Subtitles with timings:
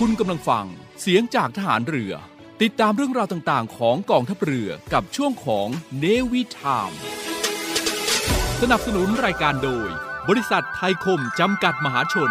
[0.00, 0.66] คุณกำลังฟัง
[1.00, 2.12] เสียงจากทหารเรือ
[2.62, 6.90] ติดตามเรื่องราวต่างๆ ของกองทัพเรือกับช่วงของเนวิทาม
[8.60, 9.88] สนับสนุนรายการโดย
[10.28, 12.30] บริษัทไทยคมจำกัดมหาชน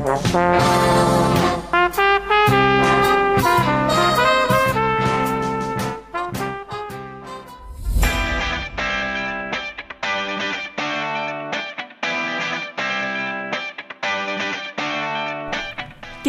[0.00, 0.04] ติ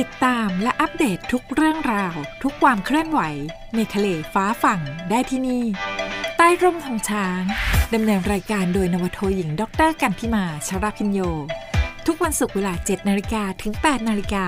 [0.08, 3.22] ดตามและอัปเดตทุกเรื่องราว ทุกความเคลื่อนไหว
[3.76, 5.64] ในทะเลฟ้าฝั่งได้ที่นี่
[6.38, 7.42] ใต้ร่มทองช้าง
[7.94, 11.20] ดำเนินรายการโดยนวโทหญิง ดร กันพิมาชราพิญโย
[12.08, 14.46] ทุกวันศุกร์เวลา 7 นาฬิกาถึง 8 นาฬิกา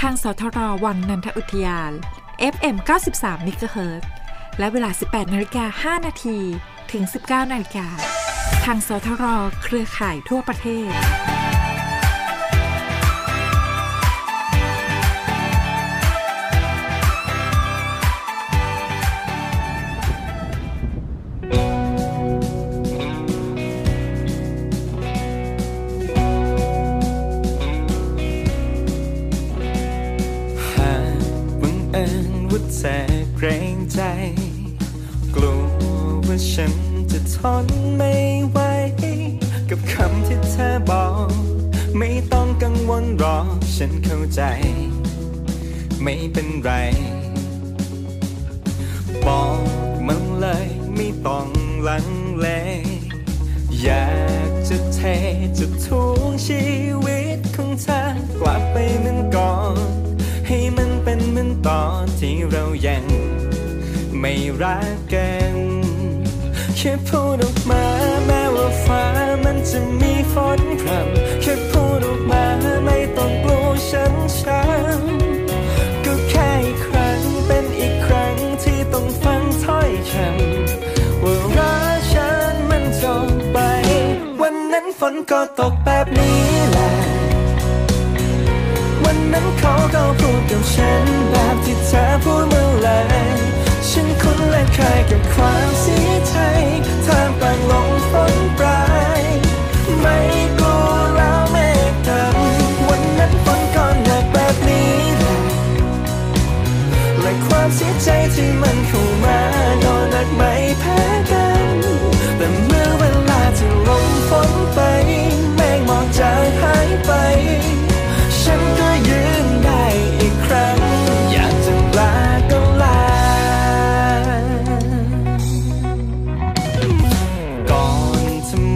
[0.00, 1.92] ทางสทรวังนันทอุทยาน
[2.54, 2.76] FM
[3.12, 4.02] 93 m h z
[4.58, 6.38] และเวลา 18 นาฬิกา 5 นาที
[6.92, 7.86] ถึง 19 นาฬิกา
[8.64, 9.24] ทางสทร
[9.62, 10.90] เครือข่ายทั่วประเทศ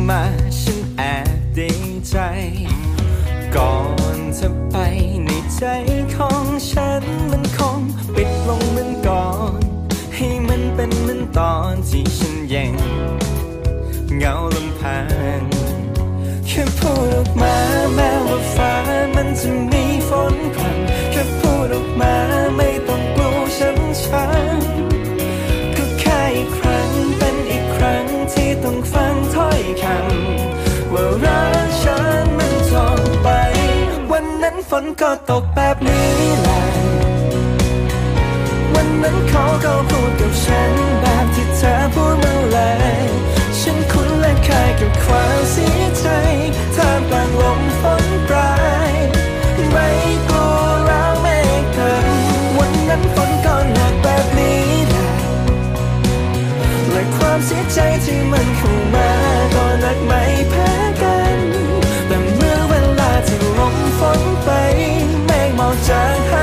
[0.08, 0.22] มา
[0.60, 1.02] ฉันแอ
[1.36, 1.72] บดี
[2.08, 2.16] ใจ
[3.54, 3.74] ก่อ
[4.16, 4.76] นจะไป
[5.24, 5.62] ในใจ
[6.14, 7.80] ของฉันมันคง
[8.14, 9.26] ปิดลงเหมือนก่อ
[9.58, 9.60] น
[10.14, 12.74] ให้มันเป็นเหมือนตอนที่ฉันยัง
[14.18, 14.98] เงาลำพั
[15.40, 15.42] ง
[16.46, 17.56] แค่พูดออกมา
[17.94, 18.74] แม้ว่าฟ้า
[19.14, 22.43] มันจะมีฝนพรำแค่พูดออกมา
[34.82, 36.08] นก็ตกแบบนี้
[36.40, 36.62] แหละ
[38.74, 42.58] วันนั้นเขาก็พูดกับฉันแบบที่เธอพูดเมื่อไร
[43.60, 46.06] ฉันคุ้นและเคยกับความเสียใจ
[46.76, 48.54] ท่ามกลางลมฝนปลา
[48.90, 48.92] ย
[49.72, 49.88] ไม่
[50.28, 50.56] กลัว
[50.86, 51.38] แล้วไม่
[51.72, 52.06] เกิน
[52.58, 55.10] วันนั้นฝนก็หนักแบบนี้แหละ
[56.90, 58.93] และความเสียใจที่มันเข้
[65.86, 66.33] 展。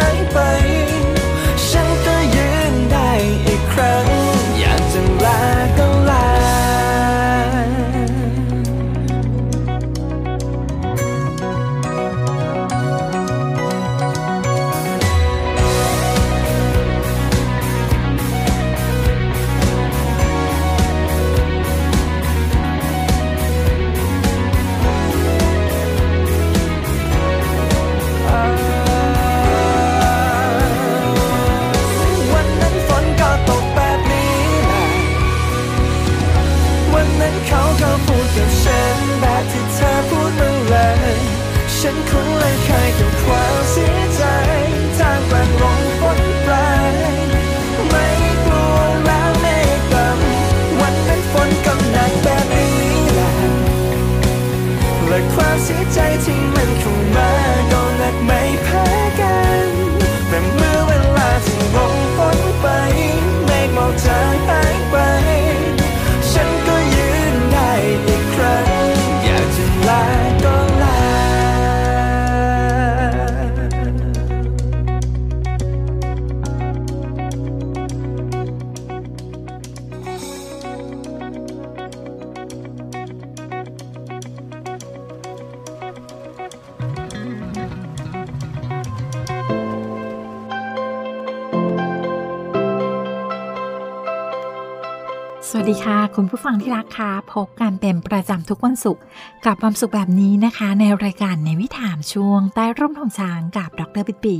[96.31, 99.03] ผู้ฟังที่รักคะพบกันเป็นประจำทุกวันศุกร์
[99.45, 104.37] กับความสุขแบบนี้นะคะ ในรายการในวิถามช่วงใต้ร่มทองช้างกับดรปิปี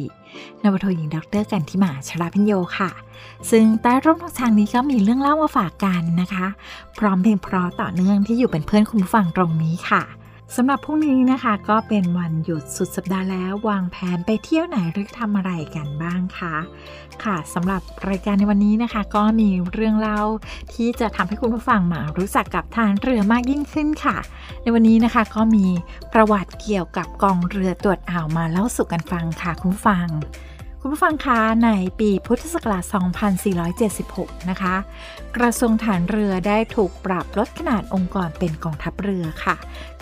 [0.63, 2.91] นวโทหญิงดรกันทิมาชลาพิญโยค่ะ
[3.51, 6.45] ซึ่งใต้ร่มทองช้างนี้ก็มีเรื่องเล่ามาฝากกันนะคะ
[6.97, 10.03] พร้อมเพลงเพราะต่อเนื่องที่อยู่เป็นเพื่อนคุณผู้ฟังตรงนี้ค่ะ
[10.57, 16.55] สำหรับพรุ่งนี้นะคะก็เป็นวันหยุดสุดสัปดาห์แล้ว วางแผนไปเที่ยวไหนหรือทำอะไรกันบ้างคะ
[17.23, 20.21] ค่ะสำหรับรายการในวันนี้นะคะ ก็มีเรื่องเล่า
[20.73, 24.17] ที่จะทำให้คุณผู้ฟังมารู้จักกับทานเรือมากยิ่งขึ้นค่ะ
[24.61, 25.65] ในวันนี้นะคะก็มี
[26.13, 30.07] ประวัติเกี่ยวกับกองเรือตรวจอ่าวมาเล่าสู่กันฟังค่ะคุณผู้ฟัง
[30.83, 31.69] คุณผู้ฟังคะใน
[31.99, 32.83] ปีพุทธศักราช
[33.87, 34.75] 2476 นะคะ
[35.37, 39.55] กระทรวงฐานเรือได้ถูกปรับลดขนาดองค์กรเป็นกองทัพเรือค่ะ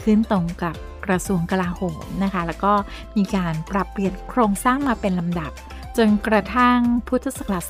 [0.03, 2.73] ขึ้นตรงกับกระทรวงกลาโหมนะคะ แล้วก็
[3.17, 5.51] มีการปรับเปลี่ยนโครงสร้างมาเป็นลำดับ
[5.97, 7.63] จนกระทั่งพุทธศักราช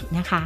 [0.00, 0.42] 2494 นะคะ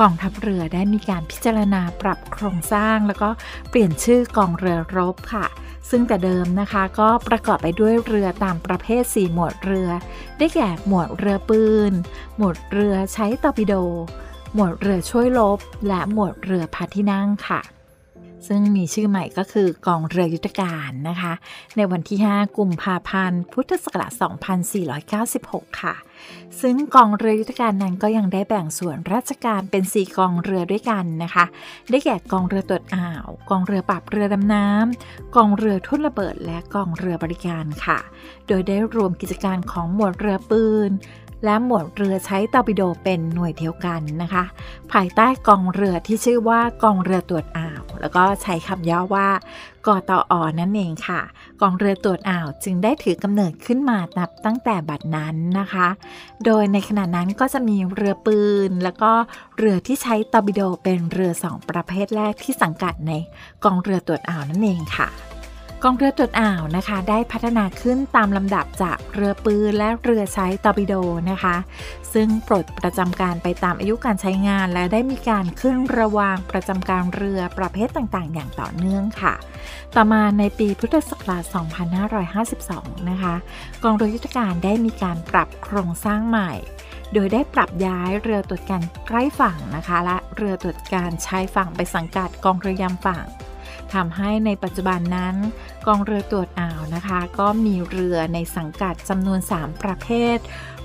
[0.00, 3.28] กองทัพเรือได้มีการพิจารณาปรับโครงสร้างแล้วก็
[3.70, 5.46] เปลี่ยนชื่อกองเรือรบค่ะ
[5.90, 9.90] ซึ่งแต่เดิมนะคะก็ประกอบไปด้วยเรือตามประเภท 4 หมวดเรือ
[10.38, 11.92] ได้แก่หมวดเรือปืน
[12.36, 13.74] หมวดเรือใช้ตอร์ปิโด
[14.54, 15.58] หมวดเรือช่วยลบ
[15.88, 17.60] และหมวดเรือพาที่นั่งค่ะ
[18.48, 21.32] ซึ่งมีชื่อใหม่ก็คือกองเรือยุทธการนะคะ
[21.76, 24.12] ในวันที่ 5 กุมภาพันธ์ พุทธศักราช
[25.14, 25.94] 2496 ค่ะ
[26.60, 31.44] ซึ่งกองเรือยุทธการนั้นก็ยังได้แบ่งส่วนราชการเป็น 4 กองเรือด้วยกันนะคะ
[31.90, 37.98] ได้แก่กองเรือตรวจอ่าว กองเรือปราบเรือดำน้ำ กองเรือทุ่นระเบิด และกองเรือบริการค่ะ
[38.46, 40.90] โดยได้รวมกิจการของหมวดเรือปืน
[41.44, 44.44] และหมวดเรือใช้ตอร์ปิโดเป็นหน่วยเดียวกันนะคะ
[44.92, 49.28] ภายใต้กองเรือที่ชื่อว่ากองเรือตรวจอ่าว แล้วก็ใช้คำย่อว่า
[49.86, 51.20] กตออนั่นเองค่ะ
[51.60, 55.88] กองเรือตรวจอ่าวจึงได้ถือกำเนิดขึ้นมานับตั้งแต่บัดนั้นนะคะ
[56.44, 59.12] โดยในขณะนั้นก็จะมีเรือปืน แล้วก็
[59.58, 63.12] เรือที่ใช้ตอร์ปิโดเป็นเรือสองประเภทแรกที่สังกัดใน
[63.64, 65.08] กองเรือตรวจอ่าวนั่นเองค่ะ
[65.84, 70.94] กองเรือตรวจอ่าวนะคะ ได้พัฒนาขึ้นตามลำดับจากเรือปืนและเรือใช้ตอร์ปิโด
[71.30, 71.56] นะคะ
[72.14, 79.34] ซึ่งปลดประจำการไปตามอายุการใช้งาน และได้มีการขึ้นระวางประจำการเรือประเภทต่างๆ อย่างต่อเนื่องค่ะ
[79.96, 81.44] ต่อมาในปีพุทธศักราช
[82.26, 83.34] 2552 นะคะ
[83.82, 86.52] กองเรือยุทธการได้มีการปรับโครงสร้างใหม่
[87.12, 93.24] โดยได้ปรับย้ายเรือตรวจการใกล้ฝั่งนะคะ และเรือตรวจการชายฝั่งไปสังกัดกองเรือยามฝั่ง
[93.94, 95.34] ทำให้ในปัจจุบันนั้น
[95.86, 100.38] กองเรือตรวจอ่าวนะคะ ก็มีเรือในสังกัดจำนวน 3 ประเภท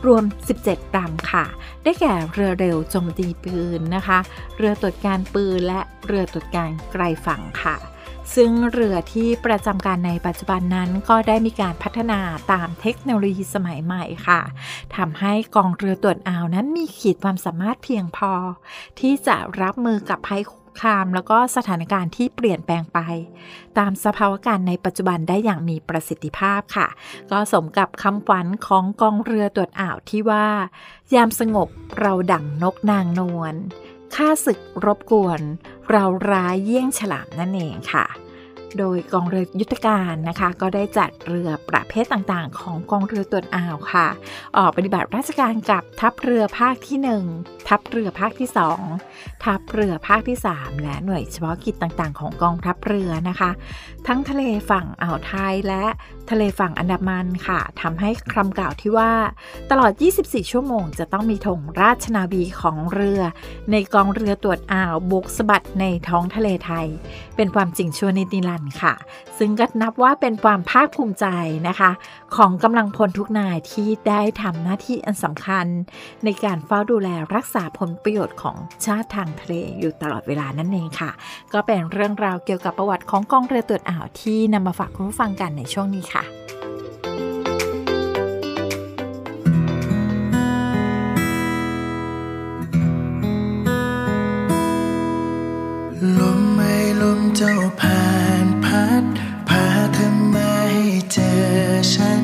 [0.06, 0.24] รวม
[0.60, 1.46] 17ลำค่ะ
[1.84, 4.20] ได้แก่เรือเร็วโจมตีปืนนะคะ
[4.58, 7.78] เรือตรวจการปืนและเรือตรวจการไกลฝั่งค่ะ
[8.36, 12.20] ซึ่งเรือที่ประจำการในปัจจุบันนั้นก็ได้มีการพัฒนา
[12.52, 14.42] ตามเทคโนโลยีสมัยใหม่ค่ะ
[14.96, 18.34] ทำให้กองเรือตรวจอ่าวนั้นมีขีดความสามารถเพียงพอ
[19.00, 23.00] ที่จะรับมือกับภัยคุ คาม แล้วก็สถานการณ์ที่เปลี่ยนแปลงไป
[23.78, 26.88] ตามสภาวะการในปัจจุบันได้อย่างมีประสิทธิภาพค่ะ
[27.32, 30.48] ก็สมกับคำขวัญของกองเรือตรวจอ่าวที่ว่า
[31.16, 33.56] ยามสงบเราดั่งนกนางนวล
[34.16, 35.42] ข้าศึกรบกวน
[35.92, 38.06] เราร้ายเยี่ยงฉลามนั่นเองค่ะ
[38.80, 44.08] โดยกองเรือยุทธการนะคะ ก็ได้จัดเรือประเภทต่างๆ ของกองเรือตรวจอ่าวค่ะ
[44.58, 46.98] ออกปฏิบัติราชการกับทัพเรือภาคที่
[47.34, 48.50] 1 ทัพเรือภาคที่
[48.96, 53.52] 2 ทัพเรือภาคที่ 3 และหน่วยเฉพาะกิจต่างๆ ของกองทัพเรือนะคะ
[54.08, 55.86] ทั้งทะเลฝั่งอ่าวไทยและ
[56.30, 59.12] ทะเลฝั่งอันดามันค่ะทำให้คำกล่าวที่ว่า
[59.72, 59.92] ตลอด
[60.24, 63.22] 24 ชั่วโมง จะต้องมีธงราชนาวีของเรือ
[63.72, 66.88] ในกองเรือตรวจอ่าวบกสะบัดในท้องทะเลไทย
[67.36, 68.94] เป็นความจริงชั่วนิดนิรันค่ะ
[69.38, 71.26] ซึ่งก็นับว่าเป็นความภาคภูมิใจ
[71.68, 71.92] นะคะ
[72.36, 75.66] ของกำลังพลทุกนายที่ได้ทำหน้าที่อันสำคัญ
[76.24, 81.12] ในการเฝ้าดูแลรักษาผลประโยชน์ของชาติทางทะเลอยู่ตลอดเวลานั่นเองค่ะ
[81.54, 86.24] ก็เป็นเรื่องราวเกี่ยวกับประวัติของกองเรือตรวจอ่าวที่นำมาฝากคุณผู้ฟังกันในช่วงนี้ค่ะ
[96.20, 98.33] ลมไม่ลมเจ้าพา
[101.16, 102.22] เจอฉัน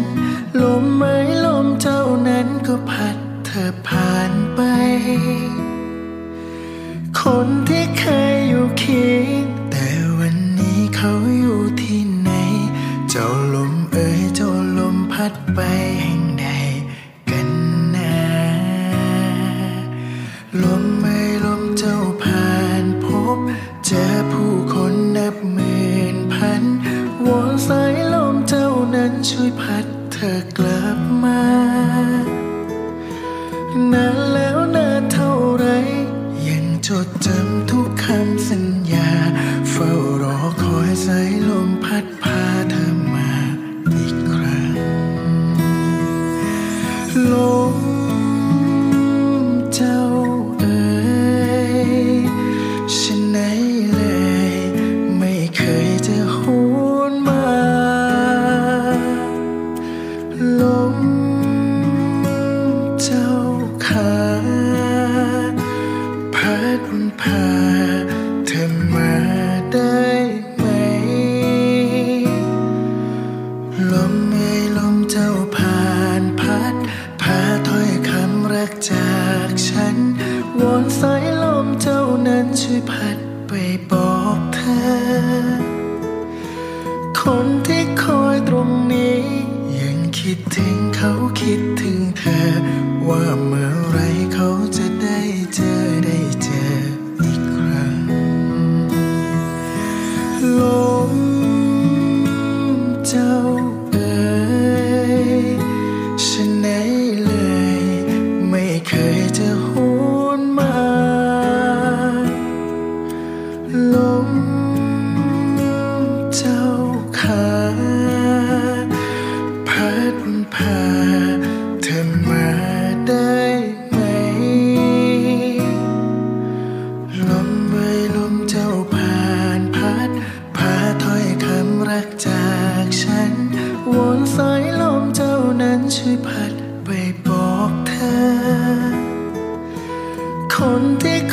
[0.62, 1.15] ลมไม้
[1.46, 4.62] ลมเจ้านั้นก็พัดเธอผ่านไป
[7.19, 9.88] คนที่เคยอยู่เคียงแต่
[10.19, 12.29] วันนี้เขาอยู่ที่ไหน
[13.10, 15.60] เจ้าลมเอ๋ยเจ้าลมพัดไป
[29.27, 31.43] ช่วยพัดเธอกลับมา
[33.93, 34.28] นะ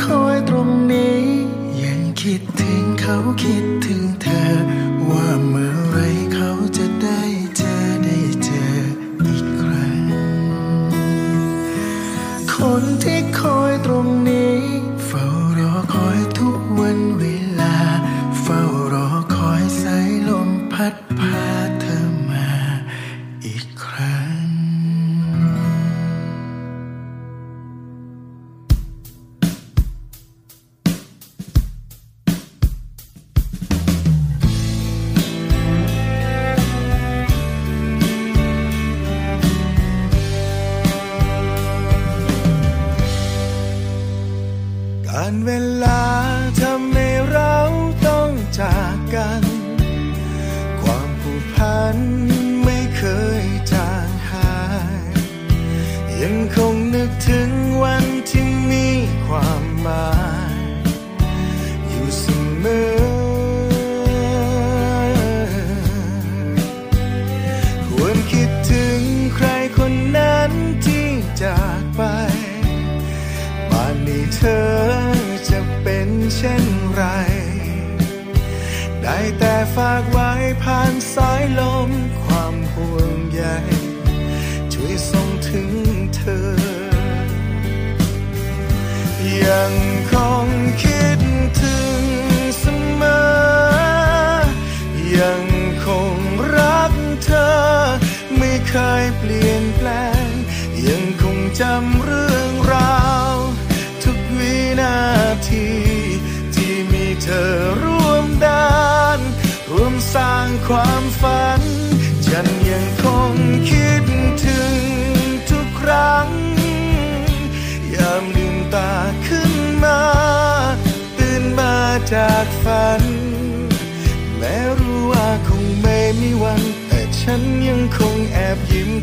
[0.03, 1.23] คอยตรงนี้
[1.83, 4.45] ยังคิดถึงเขาคิดถึงเธอ
[5.09, 5.99] ว่าเมื่อไร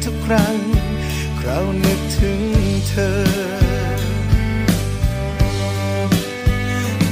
[0.03, 0.57] ทุกครั้ง
[1.39, 2.41] คราวนึกถึง
[2.87, 3.13] เธอ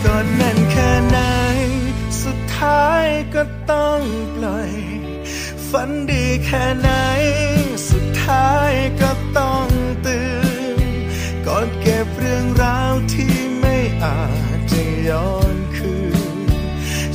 [0.04, 1.18] กอดแน่นแค่ไหน
[2.24, 3.06] สุดท้าย
[3.36, 4.02] ก็ต้อง
[4.36, 4.72] ปล่อย
[5.70, 6.90] ฝันดีแค่ไหน
[7.90, 8.72] สุดท้าย
[9.02, 9.68] ก็ต้อง
[10.06, 10.30] ตื่
[10.76, 10.80] น
[11.46, 14.24] กอดเก็บเรื่องราวที่ไม่อา
[14.58, 15.96] จจะย้อนคื
[16.38, 16.40] น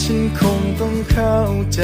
[0.02, 1.38] ฉันคงต้องเข้า
[1.74, 1.82] ใจ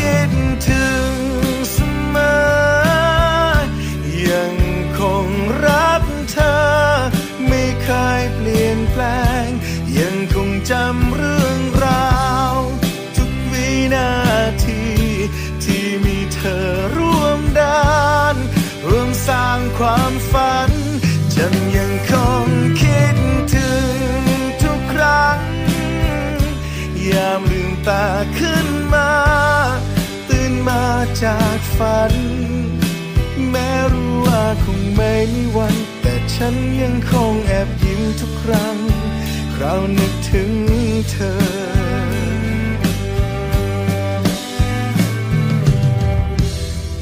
[0.00, 0.32] คิด
[0.68, 1.14] ถึง
[1.72, 1.76] เส
[2.14, 3.56] มอ
[4.28, 4.54] ยัง
[4.98, 5.28] คง
[5.66, 6.58] รักเธอ
[7.48, 7.88] ไม่เค
[8.20, 9.02] ยเปลี่ยนแปล
[9.44, 9.46] ง
[9.98, 12.18] ยังคงจำเรื่องรา
[12.52, 12.54] ว
[13.16, 14.12] ทุกวินา
[14.64, 14.84] ที
[15.64, 16.66] ที่มีเธอ
[16.96, 18.36] ร่วมด้าน
[18.88, 20.70] ร่วมสร้างความฝัน
[21.34, 22.12] ฉันยังค
[22.46, 22.48] ง
[22.82, 23.16] คิด
[23.54, 24.22] ถึง
[24.62, 25.40] ทุกครั้ง
[27.10, 28.06] ยามลืมตา
[28.38, 29.10] ขึ้นมา
[30.68, 30.86] มา
[31.22, 32.14] จากฝัน
[33.50, 38.76] แม้รู้ว่าคงไม่มีวัน แต่ฉันยังคงแอบยิ้มทุกครั้ง
[39.54, 40.52] คราวนึกถึง
[41.10, 41.34] เธอ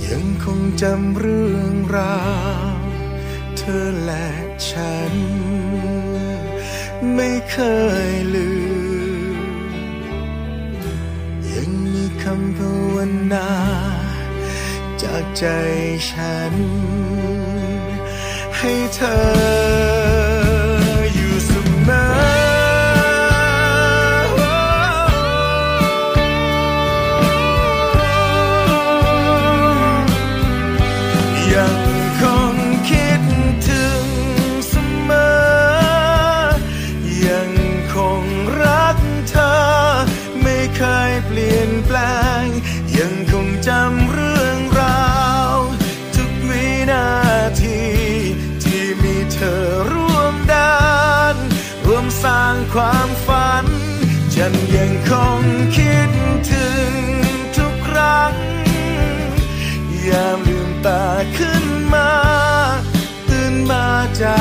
[0.06, 2.20] ยังคงจำเรื่องรา
[2.74, 2.78] ว
[3.58, 4.28] เธอและ
[4.70, 5.14] ฉัน
[7.14, 7.56] ไม่เค
[8.08, 12.96] ยลืมำภาว
[13.32, 13.50] นา
[15.02, 15.44] จากใจ
[16.10, 16.54] ฉัน
[18.58, 19.77] ให้เธอ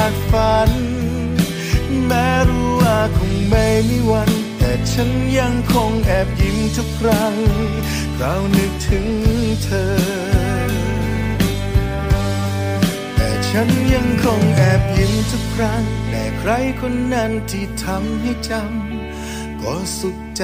[0.08, 0.72] ากฝัน
[2.06, 7.34] แม้รู้ว่าคงไม่มีวัน แต่ฉันยังคงแอบยิ้มทุกครั้ง
[8.18, 9.08] เรานึกถึง
[9.64, 9.90] เธอ
[13.16, 20.44] แต่ฉันยังคงแอบยิ้มทุกครั้ง แต่ใครคนนั้นที่ทำให้จำก็สุขใจ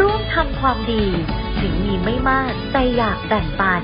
[0.00, 1.04] ร่วมทำความดี
[1.60, 3.82] ถึงมีไม่มากแต่อยากแบ่งปัน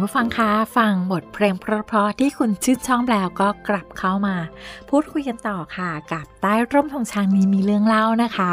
[0.00, 4.36] คุณผู้ฟังคะฟังบทเพลงเพราะๆที่คุณชื่นชอบแล้วก็กลับเข้ามา
[4.88, 8.50] พูดคุยกันต่อค่ะกับใต้ร่มธงช้างนี้มีเรื่องเล่านะคะ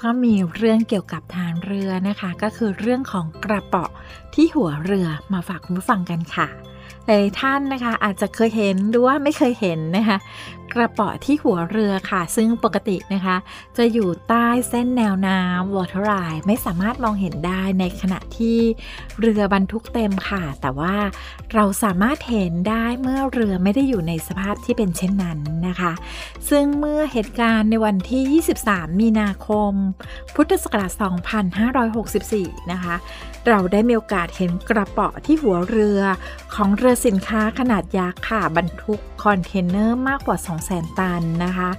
[0.00, 3.90] ก็มีเรื่องเกี่ยวกับทางเรือนะคะ ก็คือเรื่องของกระเป๋ะ
[4.34, 6.48] ที่หัวเรือมาฝากคุณผู้ฟังกันค่ะ
[7.06, 10.18] หลายท่านนะคะอาจจะเคยเห็นหรือว่าไม่เคยเห็นนะคะ
[10.74, 13.36] กระเป๋อที่หัวเรือค่ะ ซึ่งปกตินะคะ
[13.76, 18.58] จะอยู่ใต้เส้นแนวน้ำ water line ไม่สามารถมองเห็นได้ในขณะที่
[19.20, 20.94] เรือบรรทุกเต็มค่ะ แต่ว่า
[21.54, 25.92] เราสามารถเห็นได้เมื่อเรือไม่ได้อยู่ในสภาพที่เป็นเช่นนั้นนะคะ
[26.50, 29.72] ซึ่งเมื่อเหตุการณ์ในวันที่ 23 มีนาคม
[30.34, 30.92] พุทธศักราช
[32.00, 32.96] 2564 นะคะ
[33.48, 36.00] เราได้มีโอกาสเห็นกระเป๋อที่หัวเรือ
[36.54, 40.36] ของเรือสินค้าขนาดยักษ์ค่ะบรรทุกคอนเทนเนอร์มากกว่า
[40.68, 41.70] 200,000 ตันนะคะ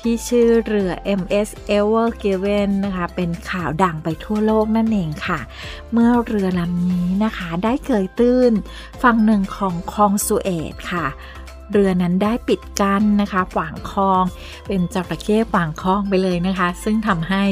[0.00, 5.40] ที่ชื่อเรือ MS Ever Given นะคะ เป็นข่าวดังไปทั่วโลกนั่นเองค่ะ
[5.92, 8.52] เมื่อเรือลำนี้นะคะได้เกยตื้น
[9.02, 11.06] ฝั่งหนึ่งของคลองสุเอตค่ะ
[11.72, 14.24] เรือนั้นได้ปิดกั้นนะคะขวางคลอง
[14.66, 17.44] เป็นจระเข้ขวางคลองไปเลยนะคะ ซึ่งทำให้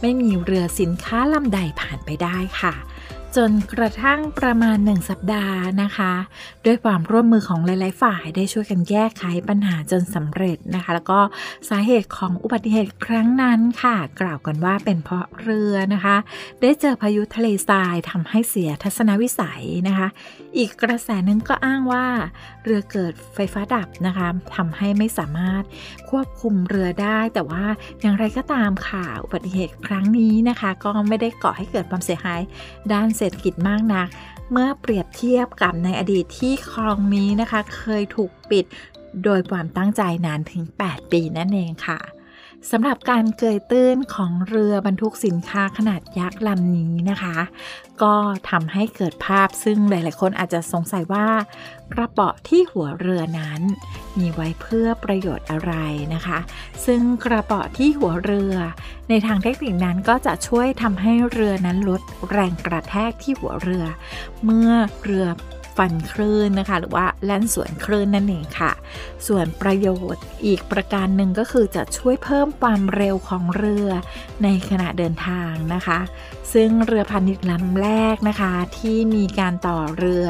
[0.00, 2.74] ไม่มีเรือสินค้าลำใดผ่านไปได้ค่ะ
[3.36, 6.12] จนกระทั่งประมาณหนึ่งสัปดาห์นะคะ
[6.66, 11.20] ด้วยความร่วมมือของหลาย ๆ ฝ่ายได้ช่วยกันแก้ไขปัญหาจนสำเร็จนะคะ แล้วก็
[11.68, 16.16] สาเหตุของอุบัติเหตุครั้งนั้นค่ะ กล่าวกันว่าเป็นเพราะเรือนะคะ
[16.60, 20.08] ได้เจอพายุทะเลทรายทำให้เสียทัศนวิสัยนะคะ
[20.56, 22.06] อีกกระแสนึงก็อ้างว่า
[22.64, 25.62] เรือเกิดไฟฟ้าดับนะคะทำให้ไม่สามารถ
[26.10, 27.64] ควบคุมเรือได้แต่ว่า
[28.00, 32.40] อย่างไรก็ตามค่ะอุบัติเหตุครั้งนี้นะคะ ก็ไม่ได้ก่อให้เกิดความเสียหาย
[32.92, 34.08] ด้านเศรษฐกิจมากนัก
[34.52, 38.64] เมื่อเปรียบเทียบกับในอดีตที่คลองนี้นะคะ เคยถูกปิด
[39.24, 41.98] โดยความตั้งใจนานถึง 8 ปีนั่นเองค่ะ
[42.70, 47.36] สำหรับการเกยตื้นของเรือบรรทุกสินค้าขนาดยักษ์ลำนี้นะคะ
[48.02, 48.14] ก็
[48.50, 51.28] ทำให้เกิดภาพซึ่งหลาย ๆ คนอาจจะสงสัยว่า
[51.92, 53.60] กระเป๋าที่หัวเรือนั้น
[54.18, 55.72] มีไว้เพื่อประโยชน์อะไร
[56.14, 56.38] นะคะ
[56.86, 58.54] ซึ่งกระเป๋าที่หัวเรือ
[59.08, 63.84] ในทางเทคนิคนั้นก็จะช่วยทำให้เรือนั้นลดแรงกระแทกที่หัวเรือ
[64.44, 64.70] เมื่อ
[65.04, 65.26] เรือ
[65.80, 68.72] ฟันคลื่นนะคะ หรือว่าแล่นสวนคลื่นนั่นเองค่ะ
[69.26, 73.88] ส่วนประโยชน์อีกประการหนึ่งก็คือจะช่วยเพิ่มความเร็วของเรือ
[74.42, 75.98] ในขณะเดินทางนะคะ
[76.52, 80.26] ซึ่งเรือพาณิชย์ลำแรกนะคะ ที่มีการต่อเรือ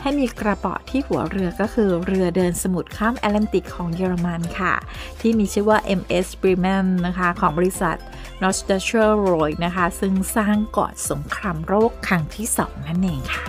[0.00, 4.74] ให้มีกระเป๋อที่หัวเรือก็คือเรือเดินสมุทรข้ามแอตแลนติกของเยอรมันค่ะ
[5.20, 7.96] ที่มีชื่อว่า MS Bremen นะคะของบริษัท
[8.42, 13.44] n o s c h e r r o y นะคะ ซึ่งสร้างก่อนสงครามโลกครั้งที่ 2 นั่นเองค่ะ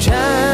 [0.00, 0.47] sunshine.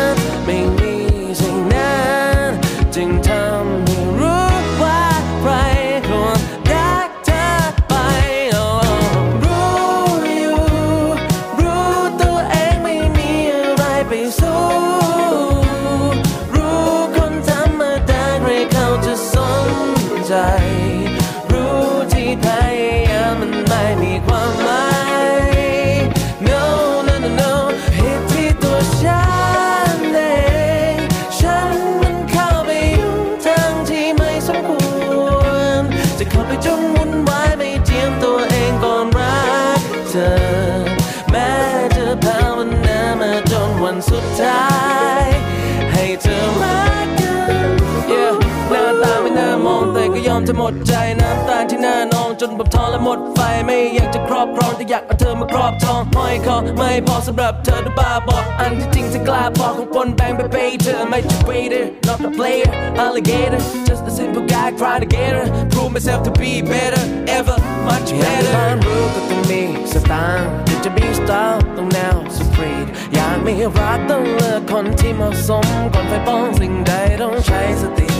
[50.34, 62.70] อมจะหมดใจน้ำตาที่หน้านองจนผมท้อและหมดไฟไม่อยากจะครอบครองแต่อยากเอาเธอมาครอบทองห้อยคอไม่พอสำหรับเธอหรือบ้าบอกอันที่จริงจะกล้าบอกของปนแบงไปเปเธอไม่ใช่เบเดอร์ not a player
[63.04, 67.02] alligator just a simple guy try to get her prove myself to be better
[67.36, 67.56] ever
[67.88, 76.92] much better อยากบ้านรู้ก็ต้องมีสตางค์จะมีสตาร์ต้องแนวสุตรีดอยากมีรักต้องเลือกคนที่เหมาะสมก่อนไปป้องสิ่งใด
[77.22, 78.13] ต้องใช้สติ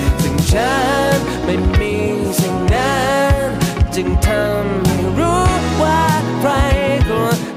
[0.54, 0.76] ฉั
[1.16, 1.94] นไม่มี
[2.40, 2.98] สิ่งนั้
[3.46, 3.48] น
[3.94, 5.48] จึงทำให้รู้
[5.82, 6.02] ว่า
[6.40, 6.50] ใคร
[7.08, 7.53] กวร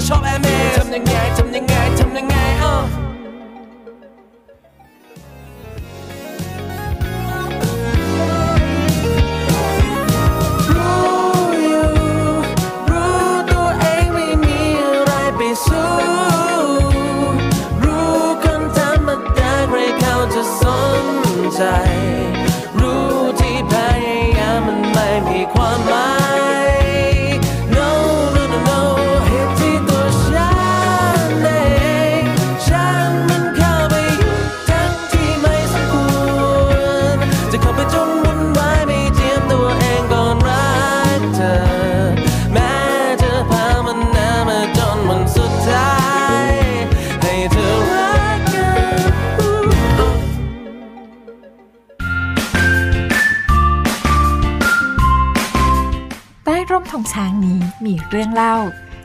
[0.00, 0.50] the shop at me.
[0.74, 1.34] Something gay,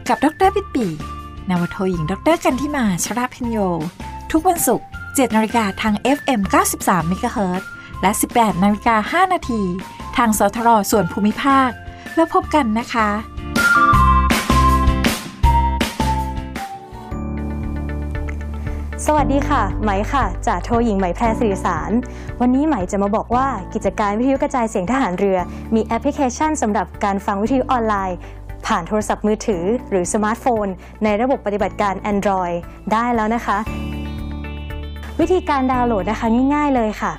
[0.10, 0.88] กับดรปิปี
[1.50, 3.58] นวโทหญิงดรกันทิมาชราพิญโย
[4.32, 6.42] ทุกวันศุกร์7นาฬิกาทาง FM
[6.78, 7.64] 93 MHz
[8.02, 9.62] และ 18นาฬิกา5นาที
[10.18, 11.70] ทางสทรส่วนภูมิภาค
[12.16, 13.10] แล้วพบกันนะคะ
[19.06, 21.92] สวัสดีค่ะ ไหมค่ะจากโทหญิงไหมแพรสิริสาร
[22.42, 25.38] วันนี้ไหมจะมาบอกว่ากิจการวิทยุกระจายเสียงทหารเรือ
[25.76, 28.18] มีแอปพลิเคชันสำหรับการฟังวิทยุออนไลน์
[28.68, 30.68] ผ่านโทรศัพท์มือถือหรือสมาร์ทโฟน
[31.04, 32.56] ในระบบปฏิบัติการ Android
[32.94, 33.58] ได้แล้วนะคะ
[35.20, 37.14] วิธีการดาวน์โหลดนะคะง่ายๆเลยค่ะ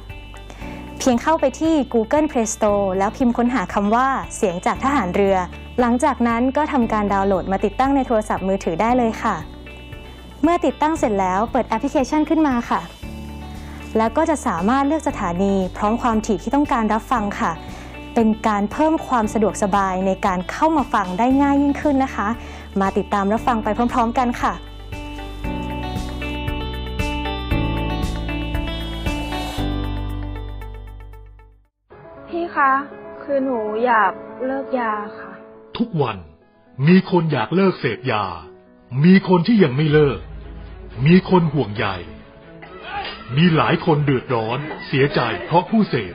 [0.98, 5.36] เพียงเข้าไปที่ Google Play Store แล้วพิมพ์ค้นหาคำว่าเสียงจากทหารเรือ
[5.80, 9.36] หลังจากนั้นก็ทำการดาวน์โหลดมาติดตั้งในโทรศัพท์มือถือได้เลยค่ะ
[10.42, 12.80] เมื่อติดตั้งเสร็จแล้วเปิดแอปพลิเคชันขึ้นมาค่ะ
[13.98, 17.52] แล้วก็จะสามารถเลือกสถานีพร้อมความถี่ที่ต้องการรับฟังค่ะ
[18.18, 22.28] เป็นการเพิ่มความสะดวกสบายในการเข้ามาฟังได้ง่ายยิ่งขึ้นนะคะ
[22.80, 24.52] มาติดตามรับฟังไปพร้อม ๆ กันค่ะ
[32.28, 32.72] พี่คะ
[33.22, 34.12] คือหนูอยาก
[34.44, 35.30] เลิกยาค่ะ
[35.78, 36.16] ทุกวัน
[36.88, 38.24] มีคนอยากเลิกเสพยา
[39.04, 40.18] มีคนที่ยังไม่เลิก
[41.06, 41.86] มีคนห่วงใย
[43.36, 46.14] มีหลายคนเดือดร้อน เสียใจเพราะผู้เสพ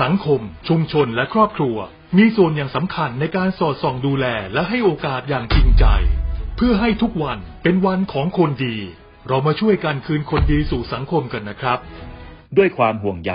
[0.00, 1.76] สังคม ชุมชนและครอบครัว
[2.18, 5.84] มีส่วนอย่างสำคัญในการสอดส่องดูแลและให้โอกาสอย่างจริงใจ
[6.56, 8.76] เพื่อให้ทุกวันเป็นวันของคนดี
[9.28, 11.78] เรามาช่วยกันคืนคนดีสู่สังคมกันนะครับ
[12.56, 13.32] ด้วยความห่วงใย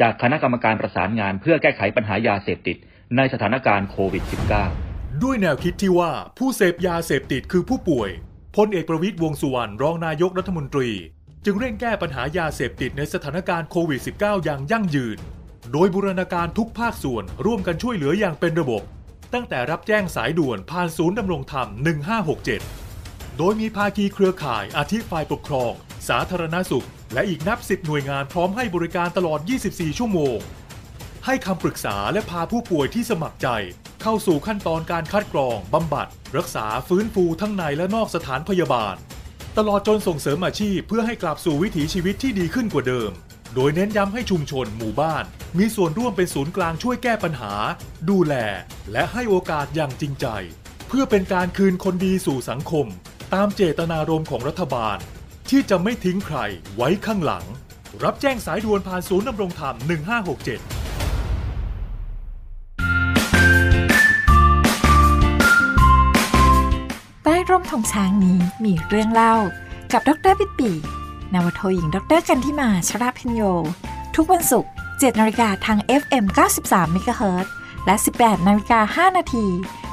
[0.00, 2.76] จากคณะกรรมการประสานงานเพื่อแก้ไขปัญหายาเสพติด
[3.16, 4.24] ในสถานการณ์โควิด
[4.72, 8.10] -19 ด้วยแนวคิดที่ว่าผู้เสพยาเสพติดคือผู้ป่วย
[8.56, 10.90] พลเอกประวิตยวงษ์สุวรรณรองนายกรัฐมนตรี
[11.44, 15.20] จึงเร่งแก้ปัญหายาเสพติดในสถานการณ์โควิด -19 อย่างยั่งยืน
[15.72, 18.82] โดยบูรณาการทุกภาคส่วนร่วมกันช่วยเหลืออย่างเป็นระบบ
[19.34, 21.68] ตั้งแต่รับแจ้งสายด่วนผ่านศูนย์ดำรงธรรม
[22.52, 25.72] 1567 โดยมีภาคีเครือข่ายอาทิฝ่ายปกครอง
[26.08, 29.40] สาธารณสุข และอีกนับสิบหน่วยงานพร้อมให้บริการตลอด
[29.70, 30.38] 24 ชั่วโมง
[31.26, 33.48] ให้คำปรึกษาและพาผู้ป่วยที่สมัครใจ
[34.02, 36.06] เข้าสู่ขั้นตอนการคัดกรองบำบัด
[36.36, 38.94] รักษาฟื้นฟูทั้งในและนอกสถานพยาบาล
[39.58, 43.12] ตลอดจนส่งเสริมอาชีพเพื่อให้กลับสู่วิถีชีวิตที่ดีขึ้นกว่าเดิม
[43.54, 45.24] โดยเน้นย้ำให้ชุมชนหมู่บ้าน
[45.58, 47.52] มีส่วนร่วมเป็นศูนย์กลางช่วยแก้ปัญหา
[48.10, 48.34] ดูแล
[48.92, 50.26] และให้โอกาสอย่างจริงใจ
[50.88, 52.86] เพื่อเป็นการคืนคนดีสู่สังคม
[53.34, 54.96] ตามเจตนารมณ์ของรัฐบาล
[55.50, 56.38] ที่จะไม่ทิ้งใคร
[56.76, 57.44] ไว้ข้างหลัง
[58.02, 59.84] รับแจ้งสายด่วนผ่านศูนย์ดำรงธรรม 1567
[67.24, 69.34] ใต้ร่มธงช้างนี้มีเรื่องเล่า
[69.92, 70.70] กับดรปิดปี
[71.34, 73.42] นวโทหญิง ดรกันที่มาชราพิญโย
[74.16, 76.24] ทุกวันศุกร์7นาฬิกาทาง FM
[76.60, 77.46] 93 MHz
[77.86, 79.46] และ 18นาฬิกา5นาที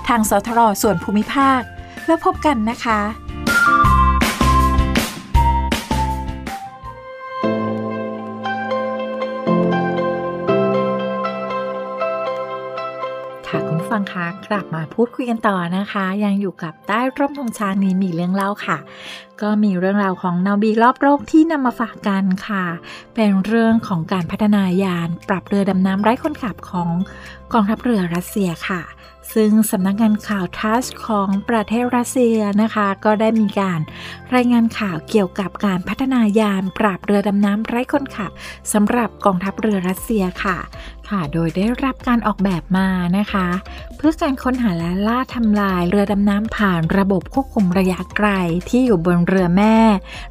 [0.08, 1.62] ทางสทรส่วนภูมิภาค
[2.06, 3.00] แล้วพบกันนะคะ
[13.88, 18.78] ผู้ฟังคะกลับมาพูดคุยกันต่อนะคะ ยังอยู่กับใต้ร่มธงชานี้มีเรื่องเล่าค่ะ
[19.42, 22.66] ก็มีเรื่องราวของนาบีรอบโลกที่นำมาฝากกันค่ะ
[23.16, 26.90] เป็นเรื่องของการพัฒนายานปรับเรือดำน้ำไร้คนขับของ
[27.54, 28.82] กองทัพเรือรัสเซียค่ะ
[29.34, 33.80] ซึ่งสำนักงานข่าวทัสของประเทศรัสเซียนะคะ ก็ได้มีการ
[34.36, 38.32] รายงานข่าวเกี่ยวกับการพัฒนายานปราบเรือดำน้ำไร้คนขับ
[38.74, 40.58] สำหรับกองทัพเรือรัสเซียค่ะ
[41.10, 42.88] ค่ะ โดยได้รับการออกแบบมา
[43.18, 43.48] นะคะ
[43.98, 48.30] เพื่อการค้นหาและล่าทำลายเรือดำน้ำผ่านระบบควบคุมระยะไกล
[48.70, 49.78] ที่อยู่บนเรือแม่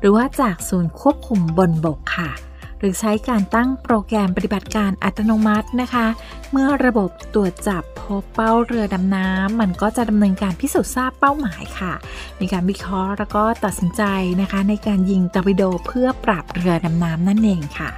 [0.01, 2.31] หรือว่าจากศูนย์ควบคุมบนบกค่ะ
[2.79, 6.07] หรือใช้การตั้งโปรแกรมปฏิบัติการอัตโนมัตินะคะ
[6.53, 11.93] เมื่อระบบตรวจจับพบเป้าเรือดำน้ำมันก็จะดำเนินการพิสูจน์ทราบเป้าหมายค่ะ
[12.41, 14.03] มีการวิเคราะห์แล้วก็ตัดสินใจ
[14.41, 17.91] นะคะ ในการยิงตอร์ปิโดเพื่อปราบเรือดำน้ำนั่นเองค่ะ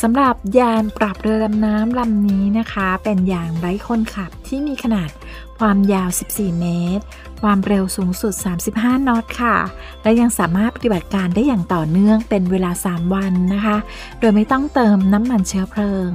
[0.00, 5.10] สำหรับยานปรับเรือดำน้ำลำนี้นะคะ เป็นยานไร้คนขับที่มีขนาด
[5.58, 6.66] ความยาว 14 เม
[6.98, 7.04] ตร
[7.42, 8.32] ความเร็วสูงสุด
[8.70, 9.56] 35 นอตค่ะ
[10.02, 13.76] และยังสามารถปฏิบัติการได้อย่างต่อเนื่องเป็นเวลา 3 วันนะคะ
[14.20, 16.08] โดยไม่ต้องเติมน้ำมันเชื้อเพลิง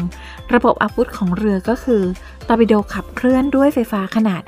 [0.53, 2.03] ระบบอาวุธของเรือก็คือ
[2.49, 4.41] ตอร์ปิโดขับเคลื่อนด้วยไฟฟ้าขนาด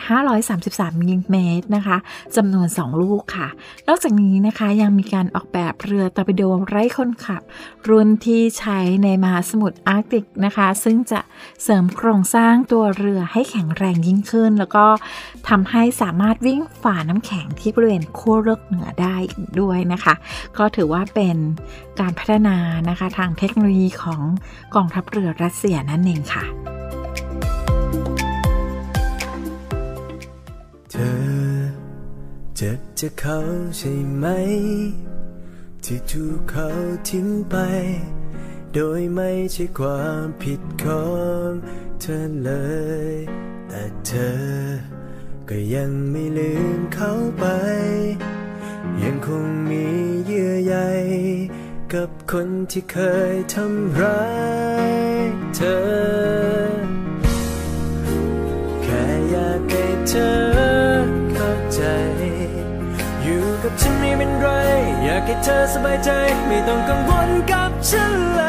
[0.47, 1.97] 533มิลลิเมตรนะคะ
[2.35, 3.47] จำนวน 2 ลูกค่ะ
[3.87, 7.41] นอกจากนี้นะคะยังมีการออกแบบเรือตอร์ปิโดไร้คนขับ
[7.89, 11.19] รุ่นที่ใช้ในมหาสมุทรอาร์กติกนะคะ ซึ่งจะ
[11.63, 14.85] เสริมโครงสร้างตัวเรือให้แข็งแรงยิ่งขึ้น แล้วก็
[15.49, 20.13] ทำให้สามารถวิ่งฝ่าน้ำแข็งที่บริเวณขั้วโลกเหนือได้อีกด้วยนะคะ
[20.57, 21.37] ก็ถือว่าเป็น
[21.99, 22.57] การพัฒนา
[22.89, 24.21] นะคะทางเทคโนโลยีของ
[24.75, 26.45] กองทัพเรือรัสเซียนั่นเองค่ะ
[30.91, 31.59] เธอ
[32.55, 33.37] เจ็บจะเขา
[33.77, 34.25] ใช่ไหม
[35.83, 36.67] ที่ถูกเขา
[37.09, 37.55] ทิ้งไป
[38.73, 41.05] โดยไม่ใช่ความผิดขอ
[41.47, 41.49] ง
[42.01, 42.51] เธอเล
[43.11, 43.13] ย
[43.67, 44.37] แต่เธอ
[45.49, 47.45] ก็ยังไม่ลืมเขาไป
[49.01, 49.85] ยังคงมี
[50.25, 50.75] เยื่อใย
[51.93, 52.97] กับคนที่เค
[53.33, 54.25] ยทำร้า
[54.87, 54.89] ย
[55.55, 55.79] เธอ
[58.83, 60.13] แค่อยากให้เธ
[60.65, 66.09] อากให้เธอสบายใจ
[66.47, 68.48] ไม่ต้องกังวลกับฉันเลย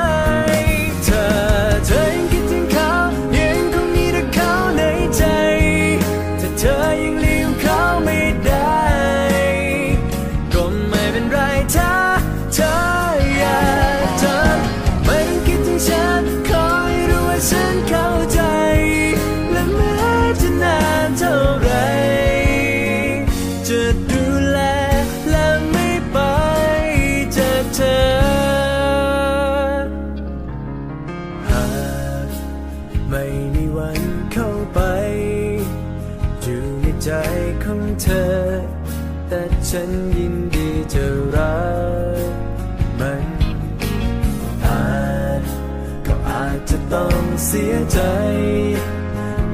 [39.74, 41.04] ฉันยินดีจะ
[41.34, 41.58] รั
[42.30, 42.32] ก
[43.00, 43.24] มัน
[44.64, 44.82] อา
[45.40, 45.42] จ
[46.06, 47.98] ก็อาจจะต้องเสียใจ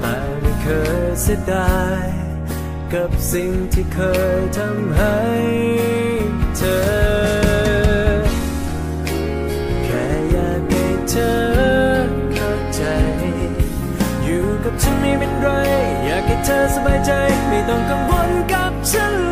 [0.01, 0.67] แต่ไม่เค
[1.05, 2.07] ยเสียดาย
[2.93, 4.01] กับสิ่งที่เค
[4.39, 5.19] ยทำให้
[6.57, 6.81] เธอ
[9.85, 11.35] แค่อยากให้เธอ
[12.35, 12.83] เข้าใจ
[14.25, 15.49] อยู่กับฉันไม่เป็นไร
[16.05, 17.13] อยากให้เธอสบายใจ
[17.49, 19.26] ไม่ต้องกังวลกับฉัน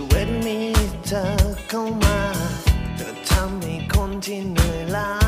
[0.00, 0.58] ชีวิตมี
[1.06, 1.24] เธอ
[1.68, 2.18] เข้ามา
[2.96, 5.27] เธอทำให้คนที่เหนื่อยล้า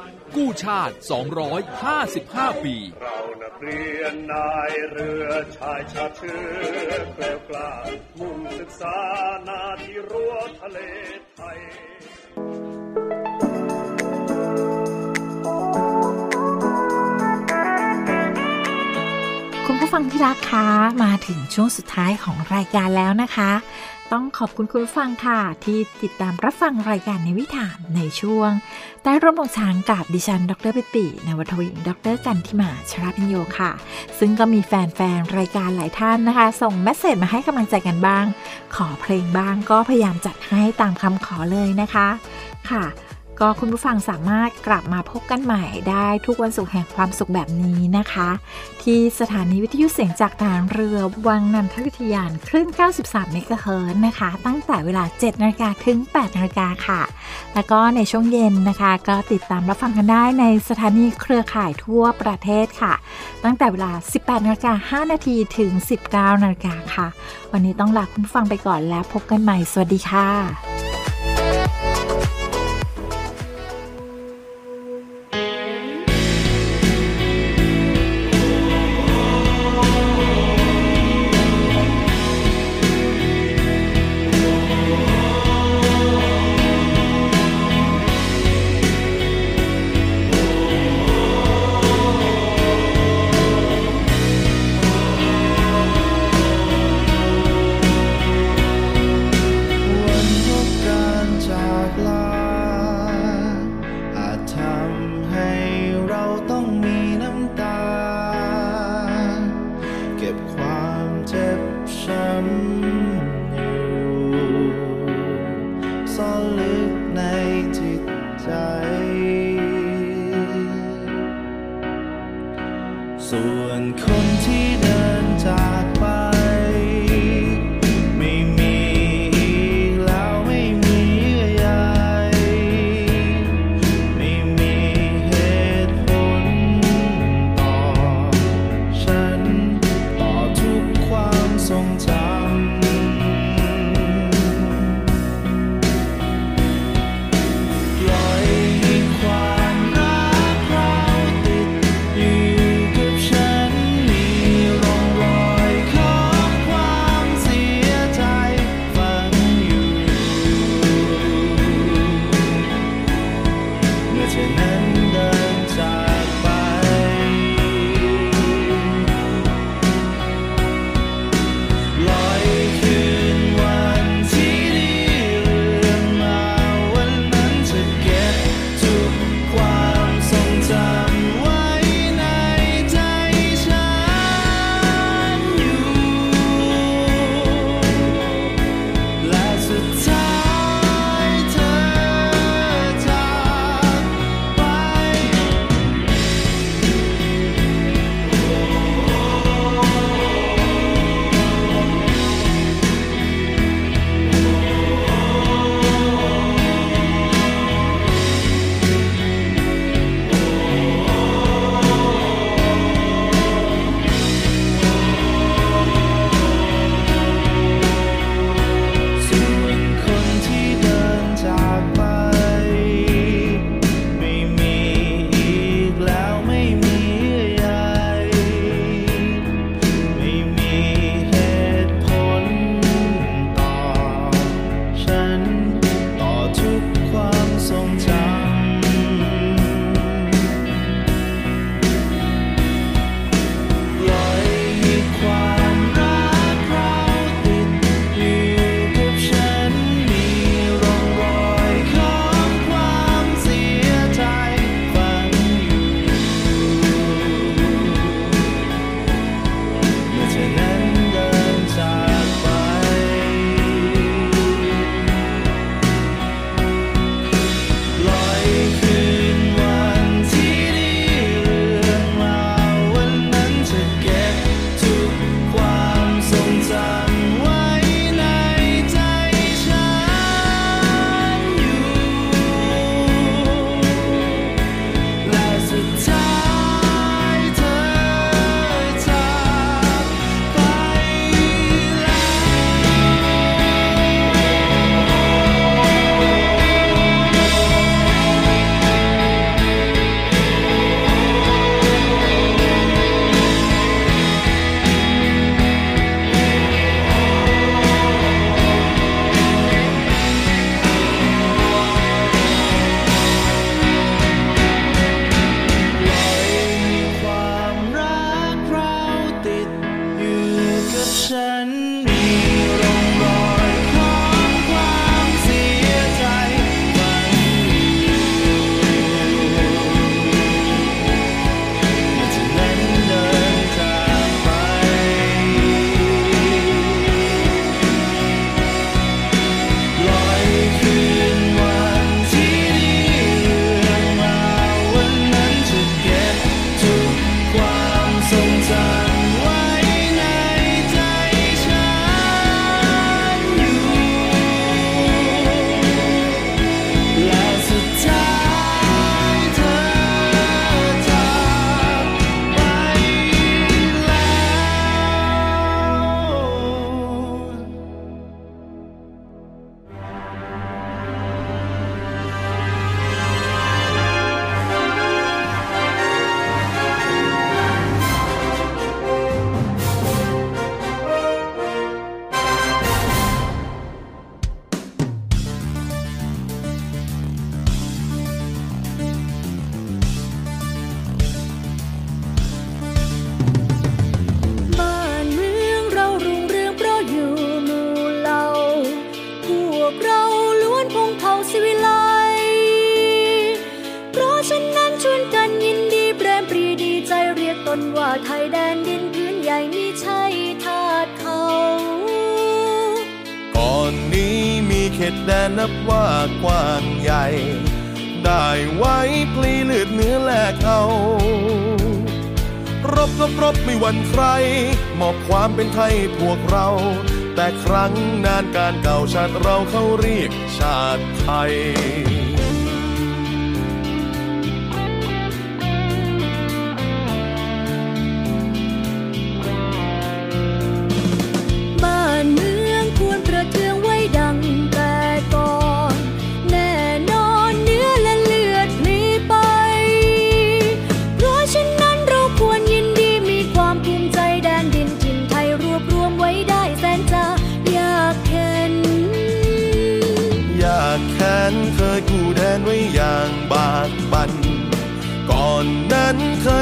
[0.35, 0.95] กู้ชาติ
[1.79, 5.27] 255 ปี เรานักเรียนนายเรือ
[5.57, 7.71] ชายชาติเชื้อเกลียวกล้า
[8.19, 8.97] มุ่งศึกษา
[9.47, 10.79] นาที่รั้วทะเล
[11.33, 11.59] ไทย
[19.65, 20.67] คุณผู้ฟังที่รักคะ
[21.03, 23.51] มาถึงช่วงสุดท้ายของรายการแล้วนะคะ
[24.13, 28.51] ต้องขอบคุณคุณฟังค่ะ ที่ติดตามรับฟังรายการในวิถามในช่วง
[29.03, 33.71] ใต้ร่มของช้างกับดิฉัน ดรปิตินวัทวิงดรกันทิมาชราพิญโยค่ะ
[34.19, 38.25] ซึ่งก็มีแฟนๆ รายการหลายท่านนะคะ ส่งเมสเซจมาให้กำลังใจกันบ้าง
[38.75, 42.07] ขอเพลงบ้างก็พยายามจัดให้ตามคำขอเลยนะคะ
[42.69, 42.83] ค่ะ
[43.39, 48.29] ก็คุณผู้ฟังสามารถกลับมาพบกันใหม่ได้ทุกวันศุกร์แห่งความสุขแบบนี้นะคะ
[48.83, 52.67] ที่สถานีวิทยุเสียงจากฐานเรือวังนันทวิทยานคลื่น
[53.01, 57.01] 93 เมกะเฮิรตซ์นะคะ ตั้งแต่เวลา 7นาฬิกาถึง 8นาฬิกาค่ะ
[57.53, 62.93] แล้วก็ในช่วงเย็นนะคะ ก็ติดตามรับฟังกันได้ในสถานีเครือข่ายทั่วประเทศค่ะ
[63.43, 65.71] ตั้งแต่เวลา 18นาฬิกา5นาทีถึง
[66.07, 67.07] 19นาฬิกาค่ะ
[67.51, 71.10] วันนี้ต้องลาคุณผู้ฟังไปก่อนแล้วพบกันใหม่ สวัสดีค่ะ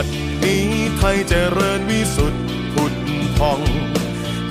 [0.00, 0.10] บัด
[0.44, 0.66] นี้
[0.98, 2.42] ไทยเจริญวิสุทธิ์
[2.74, 2.94] ผุด
[3.38, 3.60] พอง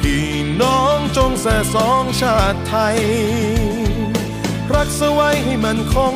[0.01, 0.27] พี่
[0.61, 2.99] น้องจงแส่สองชาติไทย
[4.73, 6.15] รักสไว้ให้มันคง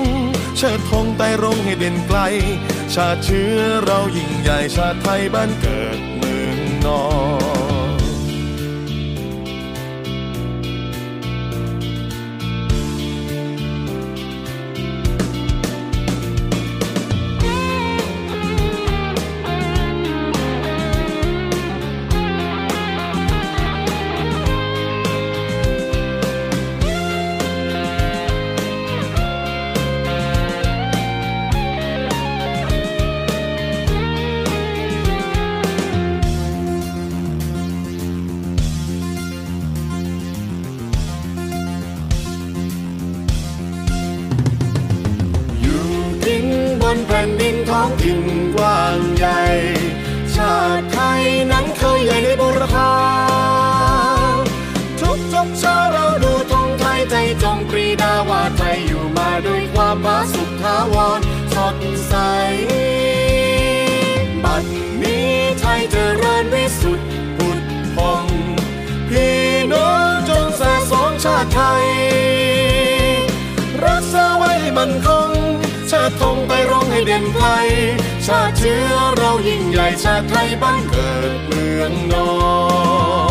[0.57, 2.19] เชิดธงไต่รงให้เด่นไกล
[2.93, 7.30] ชาติเชื้อเรายิ่งใหญ่ชาติไทยบ้านเกิดเมืองนอน
[59.91, 61.19] ด้วยความาสุขทาวร
[61.53, 61.77] สด
[62.07, 62.13] ใส
[64.43, 64.63] บัด
[65.01, 67.59] นี้ไทยเจริญวิสุทธิ์ผุด
[67.95, 68.25] พอง
[69.09, 69.39] พี่
[69.73, 71.87] น้องจงแส่สองชาติไทย
[73.85, 75.31] รักษาไว้ให้มันคง
[75.91, 77.47] ชาติธงไปร้องให้เด่นไกล
[78.27, 82.29] ชาติเชื้อเรายิ่งใหญ่ชาติไทยบ้านเกิดเมืองนอ
[83.29, 83.30] น